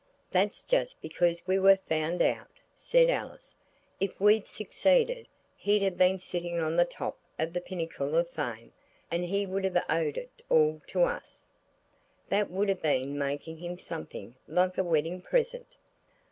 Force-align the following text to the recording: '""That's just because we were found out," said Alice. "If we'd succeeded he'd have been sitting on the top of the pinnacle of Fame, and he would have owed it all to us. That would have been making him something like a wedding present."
'""That's 0.31 0.63
just 0.63 0.99
because 0.99 1.45
we 1.45 1.59
were 1.59 1.75
found 1.77 2.23
out," 2.23 2.49
said 2.73 3.07
Alice. 3.07 3.53
"If 3.99 4.19
we'd 4.19 4.47
succeeded 4.47 5.27
he'd 5.55 5.83
have 5.83 5.99
been 5.99 6.17
sitting 6.17 6.59
on 6.59 6.75
the 6.75 6.85
top 6.85 7.19
of 7.37 7.53
the 7.53 7.61
pinnacle 7.61 8.15
of 8.17 8.27
Fame, 8.27 8.73
and 9.11 9.23
he 9.25 9.45
would 9.45 9.63
have 9.63 9.77
owed 9.87 10.17
it 10.17 10.41
all 10.49 10.81
to 10.87 11.03
us. 11.03 11.45
That 12.29 12.49
would 12.49 12.69
have 12.69 12.81
been 12.81 13.15
making 13.19 13.59
him 13.59 13.77
something 13.77 14.33
like 14.47 14.75
a 14.79 14.83
wedding 14.83 15.21
present." 15.21 15.77